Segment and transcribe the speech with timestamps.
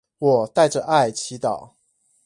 [0.17, 1.73] 我帶著愛祈禱